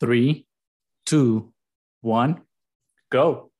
[0.00, 0.46] three,
[1.04, 1.52] two,
[2.00, 2.40] one,
[3.12, 3.50] go.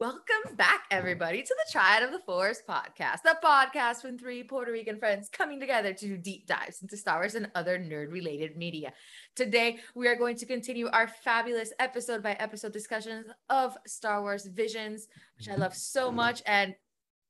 [0.00, 4.72] Welcome back, everybody, to the Triad of the Force podcast, the podcast when three Puerto
[4.72, 8.56] Rican friends coming together to do deep dives into Star Wars and other nerd related
[8.56, 8.92] media.
[9.36, 14.44] Today, we are going to continue our fabulous episode by episode discussions of Star Wars
[14.46, 15.06] Visions,
[15.38, 16.42] which I love so much.
[16.44, 16.74] And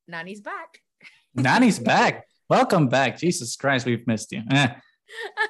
[0.08, 0.80] Nani's back.
[1.34, 2.24] Nani's back.
[2.48, 3.18] Welcome back.
[3.18, 4.40] Jesus Christ, we've missed you.
[4.50, 4.68] Eh.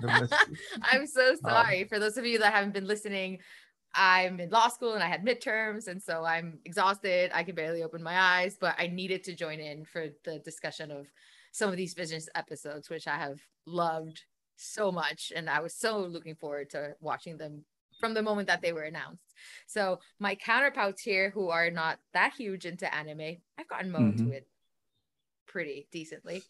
[0.83, 3.39] I'm so sorry for those of you that haven't been listening.
[3.95, 7.31] I'm in law school and I had midterms, and so I'm exhausted.
[7.35, 10.91] I can barely open my eyes, but I needed to join in for the discussion
[10.91, 11.07] of
[11.53, 14.23] some of these Visions episodes, which I have loved
[14.57, 15.31] so much.
[15.37, 17.65] And I was so looking forward to watching them
[18.01, 19.35] from the moment that they were announced.
[19.67, 24.19] So, my counterparts here who are not that huge into anime, I've gotten Mo mm-hmm.
[24.23, 24.49] into it
[25.47, 26.43] pretty decently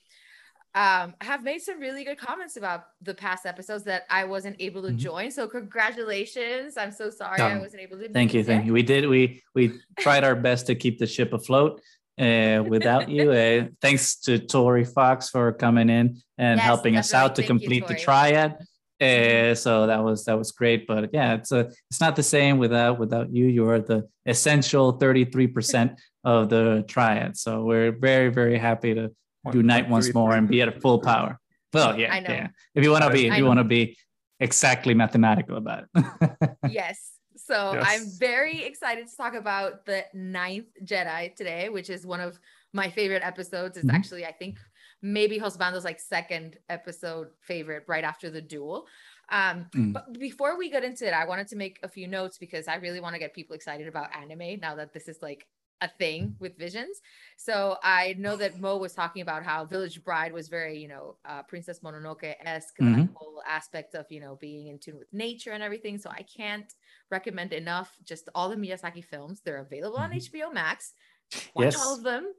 [0.75, 4.83] um, have made some really good comments about the past episodes that I wasn't able
[4.83, 4.97] to mm-hmm.
[4.97, 5.31] join.
[5.31, 6.77] So congratulations!
[6.77, 8.09] I'm so sorry I wasn't able to.
[8.09, 8.73] Thank you, thank you.
[8.73, 9.07] We did.
[9.07, 11.81] We we tried our best to keep the ship afloat
[12.19, 13.33] uh, without you.
[13.33, 17.83] Uh, thanks to Tori Fox for coming in and yes, helping us out to complete
[17.83, 18.57] you, the triad.
[19.01, 22.57] Uh, so that was that was great, but yeah, it's a it's not the same
[22.59, 23.47] without without you.
[23.47, 27.37] You're the essential 33 percent of the triad.
[27.37, 29.11] So we're very very happy to
[29.53, 31.39] unite once more and be at a full power.
[31.73, 32.49] Well, yeah, yeah.
[32.75, 33.97] If you want to be, if you want to be
[34.41, 36.51] exactly mathematical about it.
[36.71, 37.13] yes.
[37.37, 37.85] So yes.
[37.87, 42.39] I'm very excited to talk about the ninth Jedi today, which is one of
[42.73, 43.77] my favorite episodes.
[43.77, 43.97] It's mm-hmm.
[43.97, 44.59] actually, I think,
[45.01, 48.87] maybe Husbando's like second episode favorite right after the duel.
[49.31, 49.93] Um, mm.
[49.93, 52.77] But before we get into it, I wanted to make a few notes because I
[52.77, 55.47] really want to get people excited about anime now that this is like
[55.83, 57.01] a thing with visions.
[57.37, 61.17] So I know that Mo was talking about how Village Bride was very, you know,
[61.25, 63.01] uh, Princess Mononoke esque, mm-hmm.
[63.01, 65.99] that whole aspect of, you know, being in tune with nature and everything.
[65.99, 66.73] So I can't
[67.11, 69.43] recommend enough just all the Miyazaki films.
[69.45, 70.13] They're available mm-hmm.
[70.15, 70.95] on HBO Max.
[71.55, 71.81] Watch yes.
[71.81, 72.33] all of them.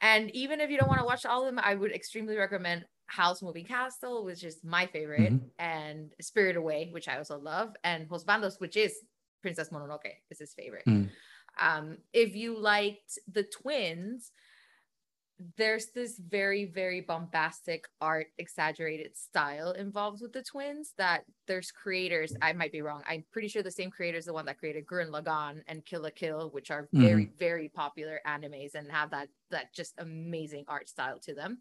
[0.00, 2.84] And even if you don't want to watch all of them, I would extremely recommend
[3.06, 5.46] Howl's Moving Castle, which is my favorite, mm-hmm.
[5.58, 8.94] and Spirit Away, which I also love, and Husbandos, which is
[9.40, 10.84] Princess Mononoke, is his favorite.
[10.86, 11.10] Mm.
[11.60, 14.32] Um, if you liked the twins,
[15.56, 22.34] there's this very, very bombastic art, exaggerated style involved with the twins that there's creators.
[22.40, 23.02] I might be wrong.
[23.08, 26.10] I'm pretty sure the same creators, the one that created Gurren Lagann and Kill la
[26.14, 27.38] Kill, which are very, mm-hmm.
[27.38, 31.58] very popular animes and have that that just amazing art style to them.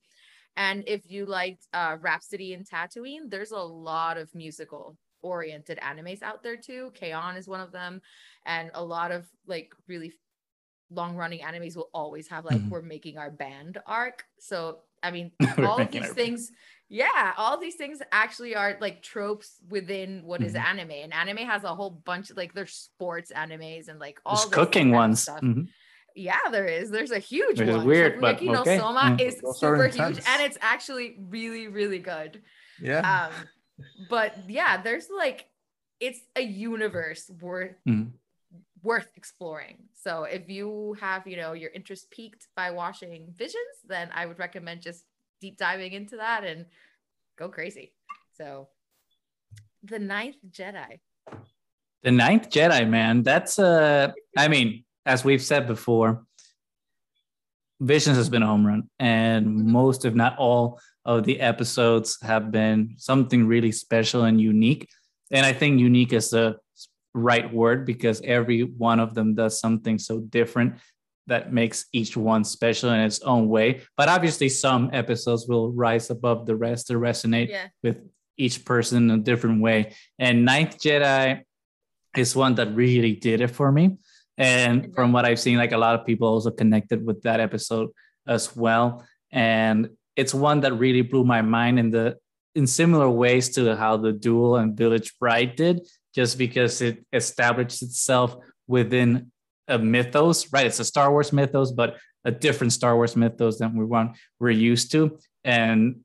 [0.56, 6.22] And if you liked uh, Rhapsody in Tatooine, there's a lot of musical oriented animes
[6.22, 6.92] out there too.
[6.94, 7.36] K-On!
[7.36, 8.02] is one of them,
[8.46, 10.14] and a lot of like really
[10.92, 12.70] long running animes will always have like mm-hmm.
[12.70, 14.26] we're making our band arc.
[14.40, 16.52] So I mean, all of these things,
[16.90, 20.50] yeah, all these things actually are like tropes within what mm-hmm.
[20.50, 20.92] is anime.
[20.92, 24.92] And anime has a whole bunch of like there's sports animes and like all cooking
[24.92, 25.26] ones.
[25.26, 25.64] Mm-hmm.
[26.16, 26.92] Yeah, there is.
[26.92, 27.86] There's a huge Which one.
[27.86, 28.78] Weird, but you know, okay.
[28.78, 29.22] Soma mm.
[29.22, 32.44] is super huge and it's actually really, really good.
[32.80, 33.30] Yeah.
[33.30, 33.48] Um,
[34.10, 35.48] but yeah, there's like
[36.00, 38.12] it's a universe worth mm.
[38.82, 39.78] worth exploring.
[39.94, 44.40] So if you have, you know, your interest piqued by watching Visions, then I would
[44.40, 45.06] recommend just
[45.42, 46.66] deep diving into that and
[47.38, 47.94] go crazy.
[48.38, 48.68] So
[49.84, 51.00] the ninth Jedi.
[52.04, 53.24] The ninth Jedi, man.
[53.24, 56.26] That's uh I mean, as we've said before,
[57.80, 59.72] Visions has been a home run, and mm-hmm.
[59.72, 64.88] most, if not all, of the episodes have been something really special and unique.
[65.32, 66.58] And I think unique is the
[67.14, 70.76] right word because every one of them does something so different
[71.28, 73.82] that makes each one special in its own way.
[73.96, 77.68] But obviously, some episodes will rise above the rest to resonate yeah.
[77.82, 77.98] with
[78.38, 79.94] each person in a different way.
[80.20, 81.42] And Ninth Jedi
[82.18, 83.98] is one that really did it for me.
[84.38, 84.94] And mm-hmm.
[84.94, 87.90] from what I've seen, like a lot of people also connected with that episode
[88.28, 89.06] as well.
[89.32, 92.18] And it's one that really blew my mind in the
[92.56, 95.82] in similar ways to how the duel and village bride did
[96.14, 98.36] just because it established itself
[98.68, 99.32] within
[99.68, 103.76] a mythos right it's a star wars mythos but a different star wars mythos than
[103.76, 106.00] we want we're used to and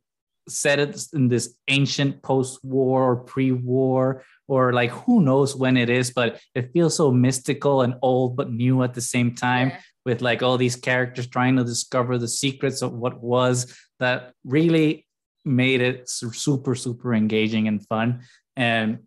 [0.48, 6.10] set it in this ancient post-war or pre-war or like who knows when it is
[6.10, 9.80] but it feels so mystical and old but new at the same time yeah.
[10.08, 15.06] With like all these characters trying to discover the secrets of what was that really
[15.44, 18.22] made it super super engaging and fun
[18.56, 18.98] and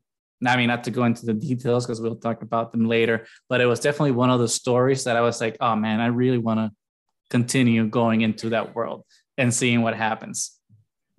[0.43, 3.61] I mean, not to go into the details because we'll talk about them later, but
[3.61, 6.39] it was definitely one of the stories that I was like, oh man, I really
[6.39, 6.71] want to
[7.29, 9.05] continue going into that world
[9.37, 10.57] and seeing what happens.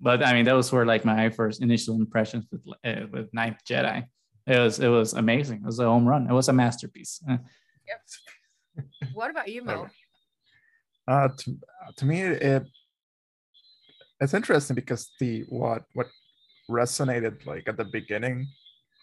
[0.01, 4.03] But I mean, those were like my first initial impressions with uh, with Ninth Jedi.
[4.45, 5.59] it was it was amazing.
[5.59, 6.29] It was a home run.
[6.29, 7.21] It was a masterpiece.
[7.25, 8.01] Yep.
[9.13, 9.87] What about you, Mo?
[11.05, 11.57] Uh, to,
[11.97, 12.63] to me, it
[14.21, 16.07] it's interesting because the what what
[16.71, 18.47] resonated like at the beginning,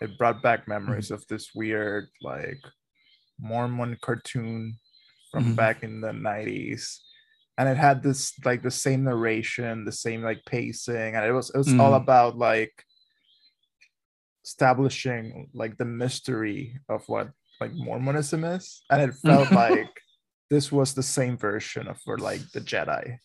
[0.01, 1.17] it brought back memories mm-hmm.
[1.17, 2.57] of this weird like
[3.39, 4.79] Mormon cartoon
[5.31, 5.55] from mm-hmm.
[5.57, 7.01] back in the 90s
[7.59, 11.51] and it had this like the same narration the same like pacing and it was
[11.51, 11.81] it was mm.
[11.81, 12.85] all about like
[14.45, 17.31] establishing like the mystery of what
[17.61, 19.91] like mormonism is and it felt like
[20.51, 23.19] this was the same version of for like the jedi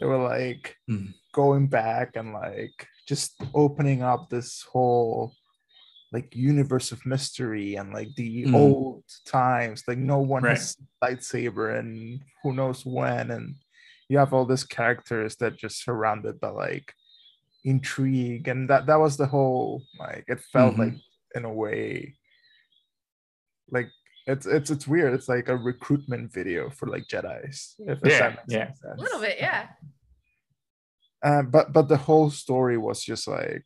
[0.00, 1.12] they were like mm.
[1.32, 5.32] going back and like just opening up this whole
[6.12, 8.54] like universe of mystery and like the mm.
[8.54, 10.56] old times like no one right.
[10.56, 13.54] has lightsaber and who knows when and
[14.08, 16.92] you have all these characters that just surrounded by like
[17.64, 20.82] intrigue and that that was the whole like it felt mm-hmm.
[20.82, 20.94] like
[21.34, 22.14] in a way
[23.70, 23.88] like
[24.26, 28.70] it's it's it's weird it's like a recruitment video for like jedis if yeah, yeah.
[28.84, 29.68] a little bit yeah
[31.24, 33.64] uh, but but the whole story was just like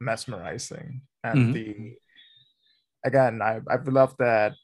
[0.00, 1.52] mesmerizing and mm-hmm.
[1.52, 1.94] the
[3.04, 4.54] again I, i've loved that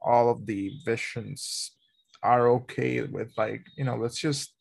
[0.00, 1.72] all of the visions
[2.22, 4.52] are okay with like you know let's just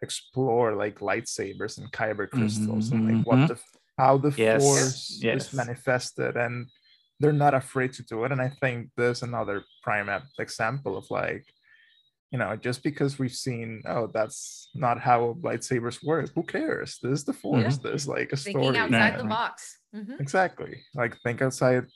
[0.00, 3.54] explore like lightsabers and kyber crystals mm-hmm, and like what mm-hmm.
[3.54, 3.58] the
[3.98, 5.48] how the yes, force yes.
[5.48, 6.68] is manifested and
[7.20, 8.32] they're not afraid to do it.
[8.32, 11.44] And i think there's another prime example of like
[12.30, 16.98] you know just because we've seen oh that's not how lightsabers work who cares?
[17.02, 17.76] This is the force.
[17.76, 17.88] Mm-hmm.
[17.88, 19.78] there's like a Thinking story outside the box.
[19.94, 20.14] Mm-hmm.
[20.20, 20.82] exactly.
[20.94, 21.86] Like think outside.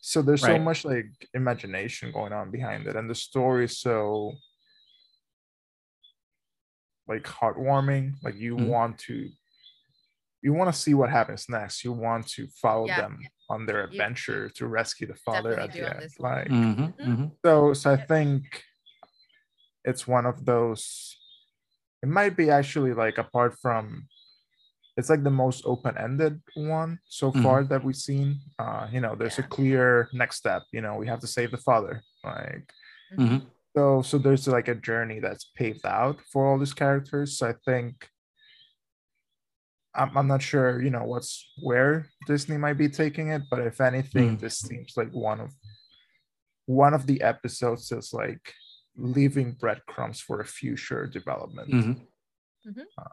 [0.00, 0.56] So there's right.
[0.56, 2.96] so much like imagination going on behind it.
[2.96, 4.32] And the story is so
[7.08, 8.12] like heartwarming.
[8.22, 8.68] Like you mm-hmm.
[8.68, 9.28] want to
[10.42, 13.00] you want to see what happens next you want to follow yeah.
[13.02, 13.20] them
[13.50, 16.82] on their adventure you, to rescue the father at the end like mm-hmm.
[16.82, 17.10] mm-hmm.
[17.10, 17.26] mm-hmm.
[17.44, 18.62] so so i think
[19.84, 21.16] it's one of those
[22.02, 24.06] it might be actually like apart from
[24.96, 27.42] it's like the most open-ended one so mm-hmm.
[27.42, 29.44] far that we've seen uh you know there's yeah.
[29.44, 32.70] a clear next step you know we have to save the father like
[33.16, 33.38] mm-hmm.
[33.76, 37.54] so so there's like a journey that's paved out for all these characters so i
[37.64, 38.08] think
[39.94, 43.80] I'm, I'm not sure you know what's where disney might be taking it but if
[43.80, 44.44] anything mm-hmm.
[44.44, 45.52] this seems like one of
[46.66, 48.52] one of the episodes is like
[48.96, 51.90] leaving breadcrumbs for a future development mm-hmm.
[52.68, 52.80] Mm-hmm.
[52.98, 53.04] Uh,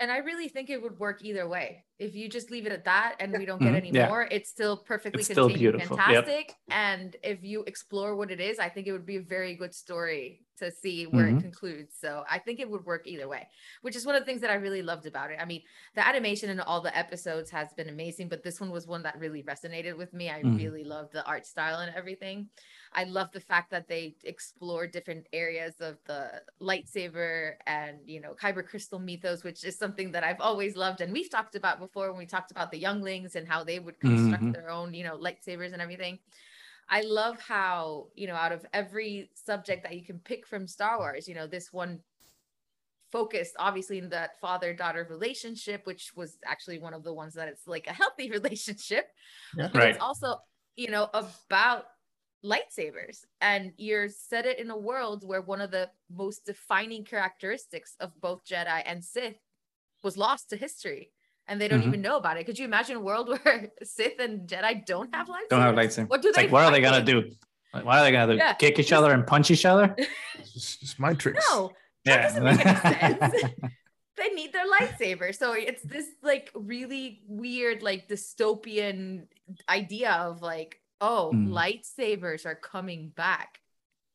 [0.00, 1.84] and I really think it would work either way.
[1.98, 3.76] If you just leave it at that and we don't get mm-hmm.
[3.76, 4.08] any yeah.
[4.08, 5.96] more, it's still perfectly it's still beautiful.
[5.96, 6.48] fantastic.
[6.48, 6.54] Yep.
[6.70, 9.74] And if you explore what it is, I think it would be a very good
[9.74, 11.38] story to see where mm-hmm.
[11.38, 11.94] it concludes.
[12.00, 13.48] So I think it would work either way,
[13.82, 15.38] which is one of the things that I really loved about it.
[15.40, 15.62] I mean,
[15.94, 19.18] the animation in all the episodes has been amazing, but this one was one that
[19.18, 20.30] really resonated with me.
[20.30, 20.56] I mm-hmm.
[20.56, 22.48] really loved the art style and everything.
[22.92, 28.34] I love the fact that they explore different areas of the lightsaber and you know
[28.34, 32.10] kyber crystal mythos, which is something that I've always loved, and we've talked about before
[32.10, 34.52] when we talked about the younglings and how they would construct mm-hmm.
[34.52, 36.18] their own you know lightsabers and everything.
[36.90, 40.98] I love how you know out of every subject that you can pick from Star
[40.98, 42.00] Wars, you know this one
[43.10, 47.48] focused obviously in that father daughter relationship which was actually one of the ones that
[47.48, 49.08] it's like a healthy relationship
[49.56, 49.68] yeah.
[49.72, 49.90] but right.
[49.90, 50.36] it's also
[50.76, 51.84] you know about
[52.44, 57.96] lightsabers and you're set it in a world where one of the most defining characteristics
[57.98, 59.38] of both jedi and sith
[60.04, 61.10] was lost to history
[61.48, 61.88] and they don't mm-hmm.
[61.88, 65.28] even know about it could you imagine a world where sith and jedi don't have
[65.28, 67.30] lightsabers don't have lightsabers what do they like, what are they gonna do
[67.74, 68.54] like, why are they gonna yeah.
[68.54, 69.94] kick each other and punch each other
[70.38, 71.70] it's just my tricks no
[72.04, 72.22] that yeah.
[72.22, 73.44] doesn't make any sense
[74.16, 79.26] they need their lightsaber so it's this like really weird like dystopian
[79.68, 81.48] idea of like oh, mm.
[81.48, 83.60] lightsabers are coming back.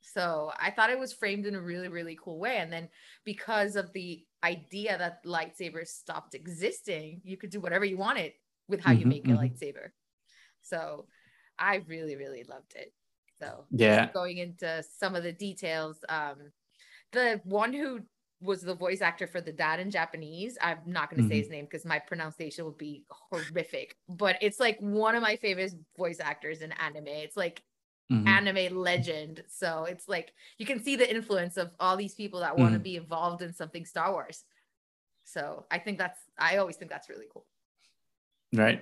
[0.01, 2.57] So I thought it was framed in a really, really cool way.
[2.57, 2.89] And then
[3.23, 8.33] because of the idea that lightsabers stopped existing, you could do whatever you wanted
[8.67, 9.37] with how mm-hmm, you make mm-hmm.
[9.37, 9.89] a lightsaber.
[10.61, 11.05] So
[11.57, 12.93] I really, really loved it.
[13.41, 16.37] So yeah, going into some of the details, um,
[17.11, 18.01] the one who
[18.41, 20.57] was the voice actor for the dad in Japanese.
[20.61, 21.31] I'm not going to mm-hmm.
[21.31, 25.37] say his name because my pronunciation would be horrific, but it's like one of my
[25.37, 27.07] favorite voice actors in anime.
[27.07, 27.63] It's like
[28.11, 28.27] mm-hmm.
[28.27, 29.43] anime legend.
[29.49, 32.77] So it's like you can see the influence of all these people that want to
[32.77, 32.83] mm-hmm.
[32.83, 34.43] be involved in something Star Wars.
[35.25, 37.45] So I think that's, I always think that's really cool.
[38.53, 38.81] Right.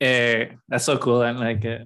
[0.00, 1.22] Uh, that's so cool.
[1.22, 1.80] And like uh,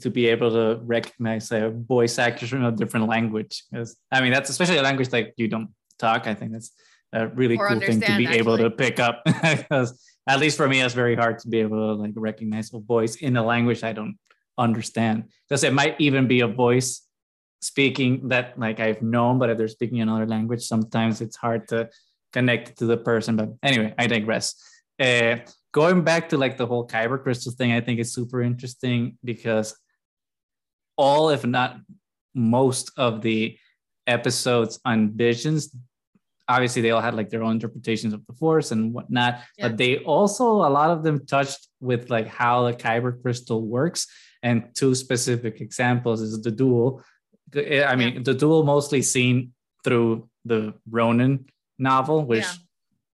[0.00, 3.64] to be able to recognize a voice actors from a different language.
[3.70, 6.28] Because I mean, that's especially a language like you don't talk.
[6.28, 6.70] I think that's
[7.12, 8.38] a really or cool thing to be actually.
[8.38, 11.96] able to pick up because at least for me, it's very hard to be able
[11.96, 14.16] to like recognize a voice in a language I don't
[14.58, 15.24] understand.
[15.48, 17.06] Because it might even be a voice
[17.60, 21.88] speaking that like I've known, but if they're speaking another language, sometimes it's hard to
[22.32, 23.36] connect to the person.
[23.36, 24.54] But anyway, I digress.
[25.00, 25.36] Uh,
[25.72, 29.76] going back to like the whole kyber crystal thing, I think is super interesting because
[30.96, 31.76] all, if not
[32.34, 33.56] most, of the
[34.06, 35.74] episodes on visions
[36.48, 39.68] obviously they all had like their own interpretations of the force and whatnot yeah.
[39.68, 44.06] but they also a lot of them touched with like how the kyber crystal works
[44.42, 47.02] and two specific examples is the duel.
[47.56, 48.20] I mean yeah.
[48.22, 49.52] the duel mostly seen
[49.84, 51.46] through the ronin
[51.78, 52.44] novel which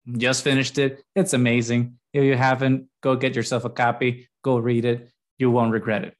[0.07, 0.19] yeah.
[0.19, 1.05] just finished it.
[1.15, 1.99] It's amazing.
[2.13, 4.29] If you haven't go get yourself a copy.
[4.43, 5.11] Go read it.
[5.39, 6.17] You won't regret it.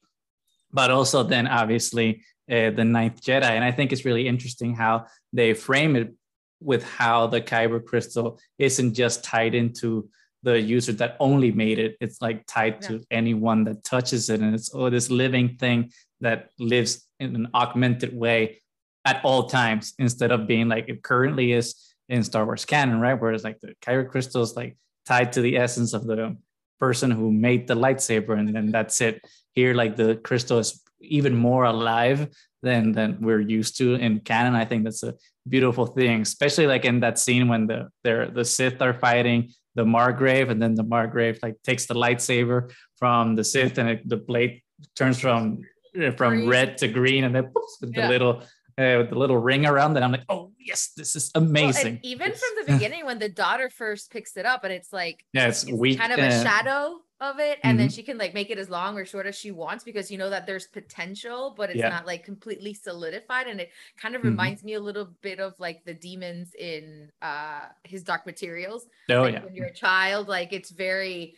[0.71, 3.43] But also then obviously uh, the ninth jedi.
[3.43, 6.13] And i think it's really interesting how they frame it
[6.59, 10.09] with how the kyber crystal isn't just tied into
[10.43, 12.87] the user that only made it it's like tied yeah.
[12.87, 14.41] to anyone that touches it.
[14.41, 18.61] And it's oh this living thing that lives in an augmented way
[19.05, 21.75] at all times instead of being like it currently is
[22.09, 23.19] in star wars canon right?
[23.19, 26.37] Where it's like the kyber crystal is like tied to the essence of the
[26.79, 28.71] person who made the lightsaber and then mm-hmm.
[28.71, 29.21] that's it.
[29.53, 32.27] Here like the crystal is even more alive
[32.61, 34.55] than than we're used to in canon.
[34.55, 35.15] I think that's a
[35.47, 39.85] beautiful thing, especially like in that scene when the they're the Sith are fighting the
[39.85, 44.17] Margrave, and then the Margrave like takes the lightsaber from the Sith, and it, the
[44.17, 44.61] blade
[44.95, 45.61] turns from
[46.01, 46.49] uh, from green.
[46.49, 48.03] red to green, and then poops, with yeah.
[48.03, 48.41] the little
[48.77, 50.03] uh, with the little ring around it.
[50.03, 51.99] I'm like, oh yes, this is amazing.
[52.03, 55.23] Well, even from the beginning, when the daughter first picks it up, and it's like
[55.33, 57.77] yeah, it's, it's weak, kind of a uh, shadow of it and mm-hmm.
[57.77, 60.17] then she can like make it as long or short as she wants because you
[60.17, 61.89] know that there's potential but it's yeah.
[61.89, 64.29] not like completely solidified and it kind of mm-hmm.
[64.29, 69.21] reminds me a little bit of like the daemons in uh his dark materials oh
[69.21, 71.35] like, yeah when you're a child like it's very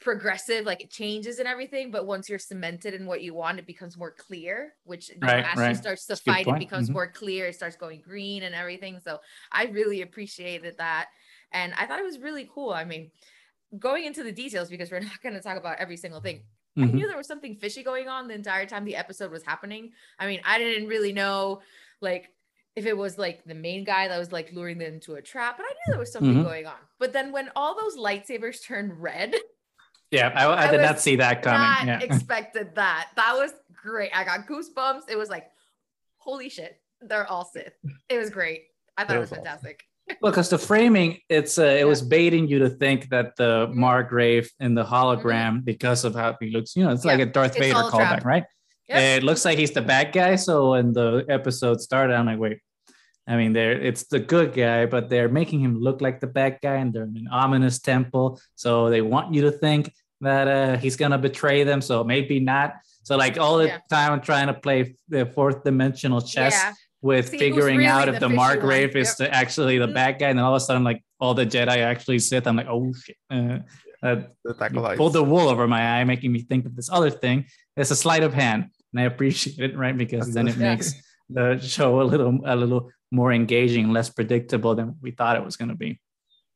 [0.00, 3.66] progressive like it changes and everything but once you're cemented in what you want it
[3.66, 5.70] becomes more clear which right, as right.
[5.70, 6.94] she starts to fight it becomes mm-hmm.
[6.94, 9.18] more clear it starts going green and everything so
[9.50, 11.06] i really appreciated that
[11.52, 13.10] and i thought it was really cool i mean
[13.78, 16.42] going into the details because we're not going to talk about every single thing.
[16.78, 16.88] Mm-hmm.
[16.88, 19.92] I knew there was something fishy going on the entire time the episode was happening.
[20.18, 21.60] I mean, I didn't really know
[22.00, 22.30] like
[22.76, 25.56] if it was like the main guy that was like luring them into a trap,
[25.56, 26.44] but I knew there was something mm-hmm.
[26.44, 26.76] going on.
[27.00, 29.34] But then when all those lightsabers turned red,
[30.10, 31.60] yeah, I, I, I did not see that coming.
[31.60, 32.00] Not yeah.
[32.14, 33.08] expected that.
[33.16, 34.10] That was great.
[34.14, 35.10] I got goosebumps.
[35.10, 35.50] It was like,
[36.16, 37.74] holy shit, they're all Sith.
[38.08, 38.66] It was great.
[38.96, 39.84] I thought it was, it was fantastic
[40.20, 41.84] well, because the framing, it's uh, it yeah.
[41.84, 43.80] was baiting you to think that the mm-hmm.
[43.80, 45.60] Margrave in the hologram, mm-hmm.
[45.60, 47.12] because of how he looks, you know, it's yeah.
[47.12, 48.44] like a Darth it's Vader callback, right?
[48.88, 49.18] Yep.
[49.18, 50.36] It looks like he's the bad guy.
[50.36, 52.58] So when the episode started, I'm like, wait,
[53.26, 56.58] I mean, there it's the good guy, but they're making him look like the bad
[56.62, 58.40] guy, and they're in an ominous temple.
[58.54, 61.80] So they want you to think that uh, he's gonna betray them.
[61.80, 62.76] So maybe not.
[63.02, 63.78] So like all the yeah.
[63.90, 66.54] time, I'm trying to play the fourth dimensional chess.
[66.54, 69.94] Yeah with See, figuring really out if the, Margrave is the, actually the mm-hmm.
[69.94, 72.46] bad guy, and then all of a sudden, like all the Jedi actually Sith.
[72.46, 73.16] I'm like, oh shit!
[73.30, 73.58] Uh,
[74.02, 74.22] uh,
[74.96, 77.46] pulled the wool over my eye, making me think of this other thing.
[77.76, 79.96] It's a sleight of hand, and I appreciate it, right?
[79.96, 80.94] Because then it makes
[81.28, 85.56] the show a little a little more engaging, less predictable than we thought it was
[85.56, 86.00] going to be.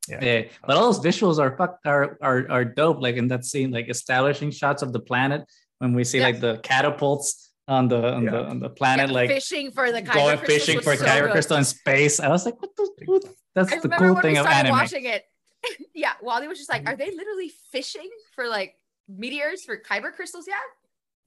[0.09, 0.25] Yeah.
[0.25, 0.43] yeah.
[0.67, 3.01] but all those visuals are fuck are, are are dope.
[3.01, 5.45] Like in that scene, like establishing shots of the planet
[5.79, 6.25] when we see yeah.
[6.25, 8.31] like the catapults on the on, yeah.
[8.31, 11.31] the on the planet, yeah, like fishing for the Kyber going fishing for so Kyber
[11.31, 12.21] crystal in space.
[12.21, 12.91] I was like, what the?
[13.05, 13.25] What?
[13.55, 14.73] That's I the cool thing of anime.
[14.73, 15.25] Watching it,
[15.95, 16.13] yeah.
[16.23, 18.75] Wally was just like, are they literally fishing for like
[19.09, 20.47] meteors for Kyber crystals?
[20.49, 20.55] Yeah.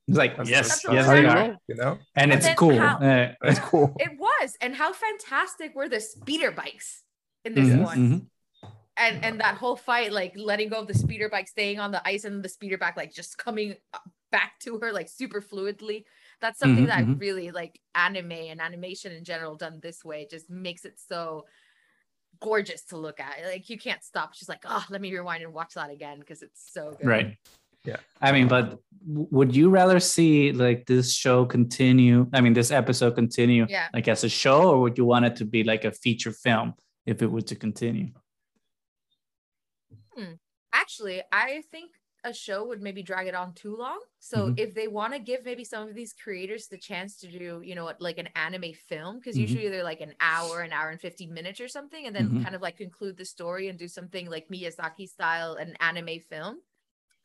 [0.08, 1.58] It's like that's, yes, that's yes, they are.
[1.68, 2.78] You know, and it's cool.
[2.78, 3.96] How, uh, it's cool.
[4.00, 7.04] It was, and how fantastic were the speeder bikes
[7.44, 7.98] in this mm-hmm, one?
[7.98, 8.18] Mm-hmm
[8.98, 12.06] and and that whole fight like letting go of the speeder bike staying on the
[12.08, 13.76] ice and the speeder bike like just coming
[14.32, 16.04] back to her like super fluidly
[16.42, 17.20] that's something mm-hmm, that mm-hmm.
[17.20, 21.46] really like anime and animation in general done this way just makes it so
[22.42, 25.54] gorgeous to look at like you can't stop she's like oh let me rewind and
[25.54, 27.38] watch that again because it's so good right
[27.86, 32.72] yeah i mean but would you rather see like this show continue i mean this
[32.72, 33.88] episode continue yeah.
[33.94, 36.74] like as a show or would you want it to be like a feature film
[37.06, 38.10] if it were to continue
[40.16, 40.34] hmm.
[40.74, 41.92] actually i think
[42.26, 44.00] a show would maybe drag it on too long.
[44.20, 44.56] So mm-hmm.
[44.58, 47.76] if they want to give maybe some of these creators the chance to do, you
[47.76, 49.42] know, like an anime film, because mm-hmm.
[49.42, 52.44] usually they're like an hour, an hour and 50 minutes or something, and then mm-hmm.
[52.44, 56.58] kind of like conclude the story and do something like Miyazaki style, an anime film,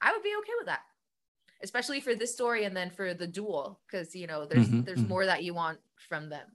[0.02, 0.82] I would be okay with that.
[1.62, 4.82] Especially for this story and then for the duel, because you know, there's mm-hmm.
[4.82, 5.08] there's mm-hmm.
[5.08, 5.78] more that you want
[6.08, 6.46] from them.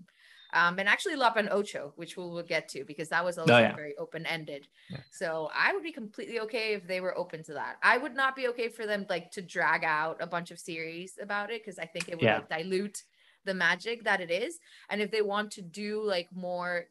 [0.56, 3.54] Um, and actually Lop and Ocho, which we'll, we'll get to because that was also
[3.54, 3.76] oh, yeah.
[3.76, 4.70] very open ended.
[4.90, 5.00] Yeah.
[5.12, 7.76] So I would be completely okay if they were open to that.
[7.84, 11.20] I would not be okay for them like to drag out a bunch of series
[11.22, 12.38] about it because I think it would yeah.
[12.38, 13.04] like, dilute
[13.44, 14.60] the magic that it is.
[14.90, 16.86] And if they want to do like more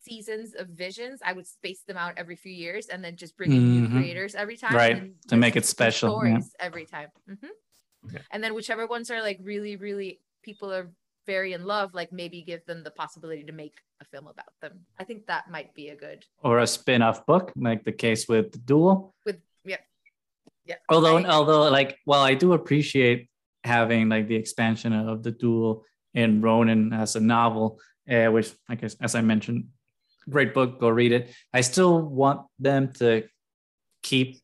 [0.00, 3.52] seasons of visions, I would space them out every few years and then just bring
[3.52, 3.94] in mm-hmm.
[3.94, 4.74] new creators every time.
[4.74, 5.28] Right.
[5.28, 6.10] To make it special.
[6.10, 7.08] Stories every time.
[7.28, 8.16] Mm-hmm.
[8.30, 10.90] And then whichever ones are like really, really people are
[11.28, 14.80] very in love, like maybe give them the possibility to make a film about them.
[14.98, 18.50] I think that might be a good or a spin-off book, like the case with
[18.52, 19.14] the duel.
[19.26, 19.82] With yeah.
[20.64, 20.76] Yeah.
[20.88, 23.28] Although although like well, I do appreciate
[23.62, 27.78] having like the expansion of the duel in Ronin as a novel,
[28.10, 29.68] uh, which I guess as I mentioned
[30.28, 30.80] great book.
[30.80, 31.34] Go read it.
[31.52, 33.24] I still want them to
[34.02, 34.40] keep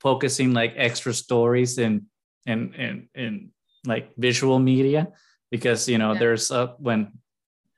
[0.00, 2.02] focusing like extra stories and
[2.46, 3.50] and and in
[3.86, 5.12] like visual media
[5.54, 6.18] because you know yeah.
[6.18, 7.00] there's a when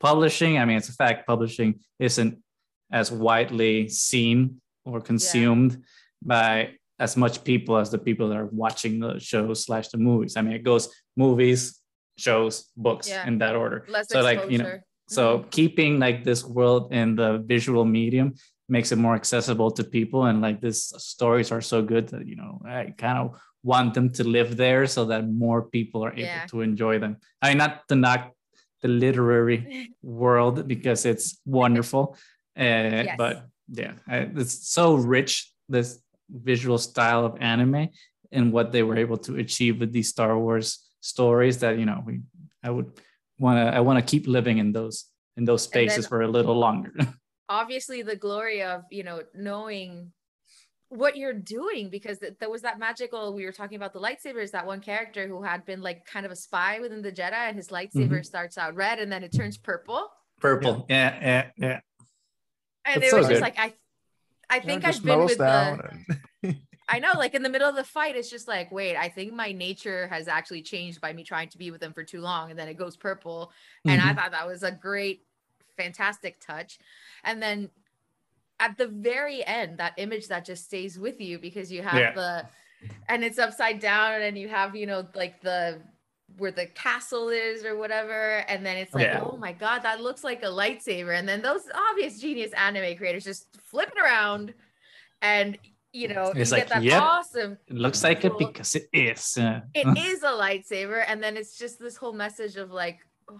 [0.00, 0.56] publishing.
[0.59, 1.26] I mean, it's a fact.
[1.26, 2.38] Publishing isn't
[2.90, 5.78] as widely seen or consumed yeah.
[6.23, 6.50] by
[6.99, 10.37] as much people as the people that are watching the shows slash the movies.
[10.37, 11.80] I mean, it goes movies,
[12.16, 13.26] shows, books yeah.
[13.28, 13.85] in that order.
[13.88, 14.40] Less so exposure.
[14.40, 14.78] like you know
[15.09, 15.49] so mm-hmm.
[15.50, 18.35] keeping like this world in the visual medium
[18.68, 22.37] makes it more accessible to people and like these stories are so good that you
[22.37, 26.37] know i kind of want them to live there so that more people are able
[26.37, 26.47] yeah.
[26.47, 28.23] to enjoy them i mean not to knock
[28.83, 29.61] the literary
[30.03, 32.17] world because it's wonderful
[32.59, 32.63] uh,
[33.09, 33.17] yes.
[33.19, 33.35] but
[33.69, 35.89] yeah it's so rich this
[36.31, 37.89] visual style of anime
[38.33, 40.67] and what they were able to achieve with these star wars
[41.01, 42.21] stories that you know we
[42.63, 42.91] i would
[43.39, 45.07] want to I want to keep living in those
[45.37, 46.93] in those spaces for a little longer.
[47.49, 50.13] obviously, the glory of you know knowing
[50.88, 54.64] what you're doing because there was that magical we were talking about the lightsabers that
[54.64, 57.69] one character who had been like kind of a spy within the jedi and his
[57.69, 58.23] lightsaber mm-hmm.
[58.23, 60.09] starts out red and then it turns purple
[60.40, 61.81] purple yeah yeah yeah
[62.85, 63.40] and That's it was so just good.
[63.40, 63.75] like i
[64.49, 65.81] i think i've been with the
[66.43, 66.61] and...
[66.88, 69.33] I know, like in the middle of the fight, it's just like, wait, I think
[69.33, 72.50] my nature has actually changed by me trying to be with them for too long.
[72.50, 73.50] And then it goes purple.
[73.80, 73.91] Mm-hmm.
[73.91, 74.19] And I mm-hmm.
[74.19, 75.23] thought that was a great,
[75.76, 76.78] fantastic touch.
[77.25, 77.71] And then
[78.60, 82.12] at the very end, that image that just stays with you because you have yeah.
[82.12, 82.47] the,
[83.08, 85.80] and it's upside down and you have, you know, like the,
[86.38, 89.23] where the castle is or whatever and then it's like yeah.
[89.23, 93.25] oh my god that looks like a lightsaber and then those obvious genius anime creators
[93.25, 94.52] just flip it around
[95.23, 95.56] and
[95.97, 97.56] you know, it's you like, get that yep, awesome.
[97.69, 99.38] It looks like it because it is.
[99.38, 102.99] Uh, it is a lightsaber, and then it's just this whole message of like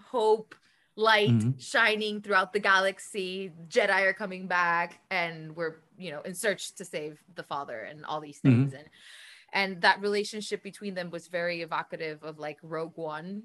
[0.09, 0.55] hope,
[0.97, 1.57] light mm-hmm.
[1.57, 3.53] shining throughout the galaxy.
[3.69, 8.03] Jedi are coming back, and we're you know in search to save the father and
[8.05, 8.79] all these things, mm-hmm.
[8.79, 8.89] and
[9.53, 13.43] and that relationship between them was very evocative of like Rogue One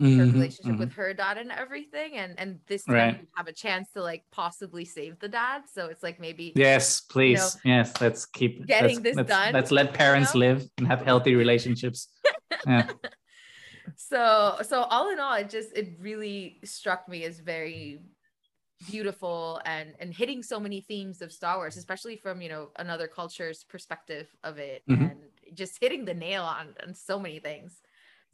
[0.00, 0.78] mm-hmm, her relationship mm-hmm.
[0.78, 3.26] with her dad and everything and and this time right.
[3.36, 7.56] have a chance to like possibly save the dad so it's like maybe yes please
[7.64, 10.46] you know, yes let's keep getting let's, this let's, done let's let parents you know?
[10.54, 12.08] live and have healthy relationships
[12.66, 12.88] yeah
[13.96, 18.00] so so all in all it just it really struck me as very
[18.86, 23.08] beautiful and and hitting so many themes of Star Wars, especially from you know another
[23.08, 25.04] culture's perspective of it, mm-hmm.
[25.04, 25.20] and
[25.54, 27.80] just hitting the nail on on so many things.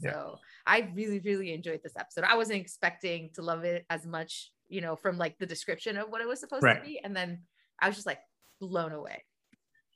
[0.02, 0.38] So.
[0.66, 2.24] I really, really enjoyed this episode.
[2.24, 6.10] I wasn't expecting to love it as much, you know, from like the description of
[6.10, 6.82] what it was supposed right.
[6.82, 7.00] to be.
[7.02, 7.42] And then
[7.80, 8.20] I was just like
[8.60, 9.24] blown away.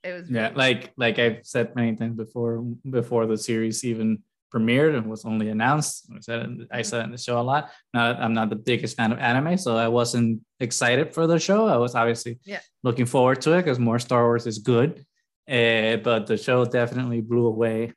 [0.05, 4.23] It was really yeah, like like I've said many times before before the series even
[4.55, 6.11] premiered and was only announced.
[6.15, 7.71] I said I said in the show a lot.
[7.93, 11.67] Not I'm not the biggest fan of anime, so I wasn't excited for the show.
[11.67, 12.61] I was obviously yeah.
[12.83, 15.05] looking forward to it because more Star Wars is good.
[15.49, 17.95] Uh, but the show definitely blew away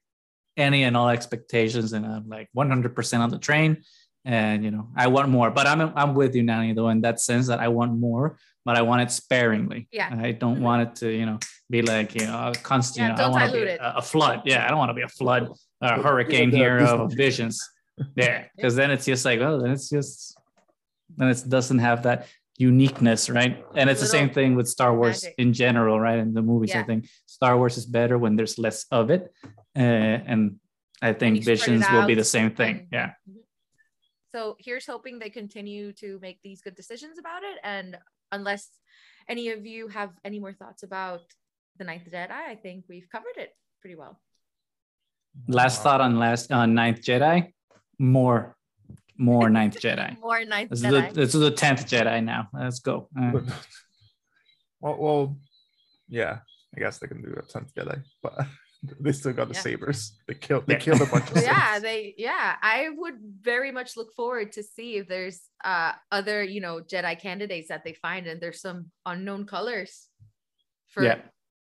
[0.58, 3.84] any and all expectations and I'm like 100% on the train
[4.26, 7.20] and you know I want more but I'm I'm with you Nani though in that
[7.20, 10.64] sense that I want more but I want it sparingly yeah I don't mm-hmm.
[10.64, 13.30] want it to you know be like you know a constant yeah, you know, I
[13.30, 15.50] want to be a, a, flood yeah I don't want to be a flood
[15.82, 17.60] a hurricane here of visions
[18.15, 20.38] yeah because then it's just like oh then it's just
[21.17, 25.24] then it doesn't have that uniqueness right and it's the same thing with Star Wars
[25.24, 25.36] magic.
[25.39, 26.82] in general right in the movies yeah.
[26.82, 29.34] I think Star Wars is better when there's less of it
[29.76, 30.60] uh, and
[31.02, 32.88] I think Visions will be the same thing.
[32.91, 33.13] Yeah.
[34.32, 37.58] So here's hoping they continue to make these good decisions about it.
[37.63, 37.98] And
[38.32, 38.70] unless
[39.28, 41.22] any of you have any more thoughts about
[41.78, 43.50] the Ninth Jedi, I think we've covered it
[43.82, 44.22] pretty well.
[45.48, 47.54] Last thought on last on Ninth Jedi,
[47.98, 48.56] more,
[49.17, 50.20] more Ninth Jedi.
[50.20, 51.08] more Ninth this Jedi.
[51.08, 52.50] Is the, this is the tenth Jedi now.
[52.54, 53.08] Let's go.
[53.20, 53.39] Uh,
[54.82, 55.38] well, well,
[56.10, 56.39] yeah,
[56.76, 58.34] I guess they can do a tenth Jedi, but
[59.00, 59.62] they still got the yeah.
[59.62, 60.17] sabers.
[60.28, 60.65] They killed.
[60.67, 61.38] They killed a bunch of.
[61.44, 62.13] yeah, they.
[62.17, 66.82] Yeah, I would very much look forward to see if there's uh other you know
[66.82, 70.08] Jedi candidates that they find, and there's some unknown colors
[70.89, 71.20] for yeah.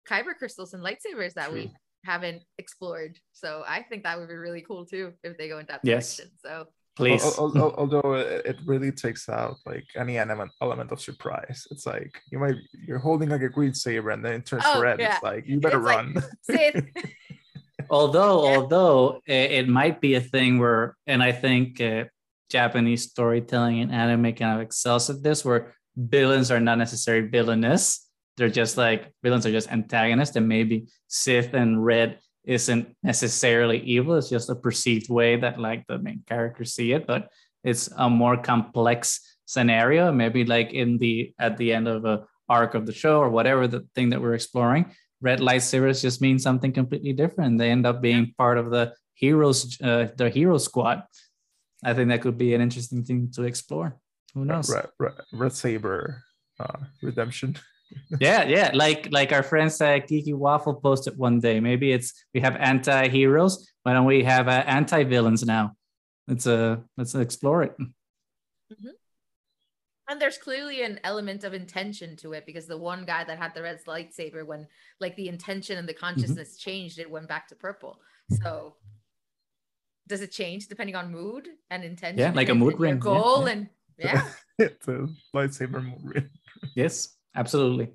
[0.10, 1.56] kyber crystals and lightsabers that True.
[1.56, 1.72] we
[2.04, 3.18] haven't explored.
[3.34, 6.18] So I think that would be really cool too if they go in that yes.
[6.18, 6.34] direction.
[6.44, 7.38] So please.
[7.38, 11.68] Although it really takes out like any element element of surprise.
[11.72, 12.56] It's like you might
[12.88, 15.00] you're holding like a green saber and then it turns oh, red.
[15.00, 15.16] Yeah.
[15.16, 16.16] It's like you better it's run.
[16.50, 16.96] Like,
[17.90, 18.58] although yeah.
[18.58, 22.06] although it, it, might be a thing where, and I think uh,
[22.50, 28.08] Japanese storytelling and anime kind of excels at this, where villains are not necessarily villainous
[28.42, 34.16] they're just like villains are just antagonists and maybe sith and red isn't necessarily evil.
[34.16, 37.30] It's just a perceived way that like the main characters see it but
[37.64, 40.12] it's a more complex scenario.
[40.12, 43.68] Maybe like in the at the end of a arc of the show or whatever
[43.68, 47.60] the thing that we're exploring red lightsabers just mean something completely different.
[47.60, 51.04] They end up being part of the heroes uh, the hero squad.
[51.84, 53.98] I think that could be an interesting thing to explore.
[54.34, 54.74] Who knows?
[54.74, 56.24] Red, red, red saber
[56.60, 57.58] uh, redemption
[58.20, 58.72] yeah, yeah.
[58.74, 61.60] Like like our friends uh, Geeky Waffle posted one day.
[61.60, 63.72] Maybe it's we have anti-heroes.
[63.84, 65.76] Why don't we have uh, anti-villains now?
[66.28, 67.76] Let's uh let's explore it.
[67.80, 68.90] Mm-hmm.
[70.10, 73.54] And there's clearly an element of intention to it because the one guy that had
[73.54, 74.68] the red lightsaber, when
[75.00, 76.06] like the intention and the mm-hmm.
[76.06, 76.70] consciousness mm-hmm.
[76.70, 78.00] changed, it went back to purple.
[78.42, 78.76] So
[80.08, 82.20] does it change depending on mood and intention?
[82.20, 83.00] Yeah, like a mood ring.
[83.00, 84.30] Goal yeah, and yeah.
[84.60, 86.30] it's a lightsaber mood ring.
[86.76, 87.16] Yes.
[87.36, 87.90] Absolutely.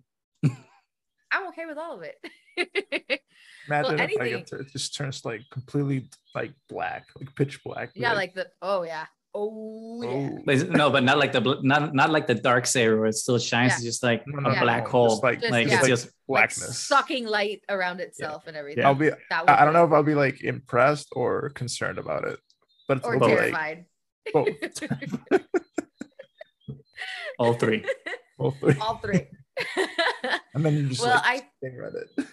[1.32, 2.16] I'm okay with all of it.
[3.68, 7.90] Imagine well, if like it just turns like completely like black, like pitch black.
[7.94, 9.06] Yeah, like, like the oh yeah.
[9.34, 10.30] Oh yeah.
[10.46, 10.66] Oh.
[10.70, 13.72] No, but not like the not not like the dark saber where it still shines.
[13.72, 13.76] Yeah.
[13.76, 14.62] It's just like no, no, a yeah.
[14.62, 15.10] black hole.
[15.10, 15.78] Just like, just, like yeah.
[15.80, 18.84] it's just blackness, like sucking light around itself and everything.
[18.84, 19.10] I'll be.
[19.10, 22.38] I, I don't know if I'll be like impressed or concerned about it,
[22.88, 23.84] but or terrified.
[24.32, 24.60] Like,
[25.30, 25.40] both.
[27.38, 27.84] All three.
[28.38, 28.74] All three.
[28.80, 29.26] All three.
[30.54, 32.26] and then you just well, like, I read it.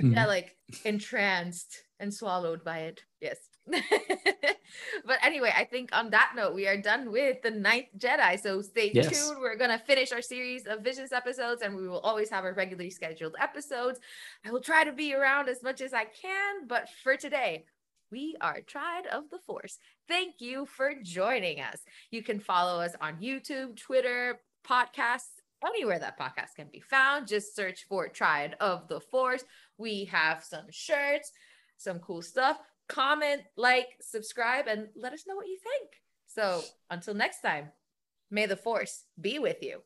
[0.00, 3.02] yeah, like entranced and swallowed by it.
[3.20, 3.38] Yes.
[3.66, 8.40] but anyway, I think on that note, we are done with the ninth Jedi.
[8.40, 9.08] So stay yes.
[9.08, 9.40] tuned.
[9.40, 12.90] We're gonna finish our series of Visions episodes, and we will always have our regularly
[12.90, 14.00] scheduled episodes.
[14.44, 17.64] I will try to be around as much as I can, but for today,
[18.10, 19.78] we are Triad of the Force.
[20.08, 21.80] Thank you for joining us.
[22.10, 27.28] You can follow us on YouTube, Twitter, podcasts, anywhere that podcast can be found.
[27.28, 29.44] Just search for Triad of the Force.
[29.78, 31.32] We have some shirts,
[31.76, 32.58] some cool stuff.
[32.88, 35.90] Comment, like, subscribe, and let us know what you think.
[36.26, 37.70] So until next time,
[38.30, 39.82] may the Force be with you.